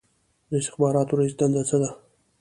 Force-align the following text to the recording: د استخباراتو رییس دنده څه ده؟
د 0.49 0.51
استخباراتو 0.61 1.13
رییس 1.19 1.33
دنده 1.39 1.63
څه 1.69 1.77
ده؟ 1.81 1.89